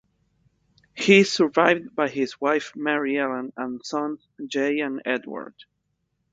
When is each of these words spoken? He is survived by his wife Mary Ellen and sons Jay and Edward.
He 0.95 1.19
is 1.19 1.31
survived 1.31 1.95
by 1.95 2.09
his 2.09 2.41
wife 2.41 2.75
Mary 2.75 3.19
Ellen 3.19 3.53
and 3.55 3.85
sons 3.85 4.27
Jay 4.47 4.79
and 4.79 4.99
Edward. 5.05 5.53